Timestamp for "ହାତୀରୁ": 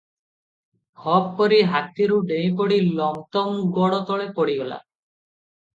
1.75-2.19